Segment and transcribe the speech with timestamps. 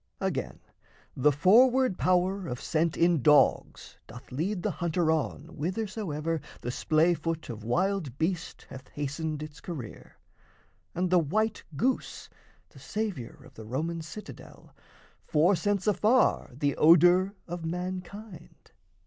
[0.19, 0.57] Again,
[1.15, 7.13] the forward power Of scent in dogs doth lead the hunter on Whithersoever the splay
[7.13, 10.17] foot of wild beast Hath hastened its career;
[10.95, 12.31] and the white goose,
[12.69, 14.73] The saviour of the Roman citadel,
[15.23, 18.71] Forescents afar the odour of mankind.